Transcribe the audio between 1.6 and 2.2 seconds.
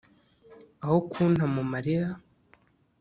marira